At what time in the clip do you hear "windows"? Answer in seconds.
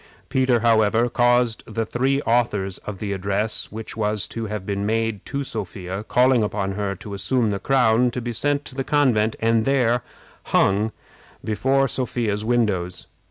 12.43-13.05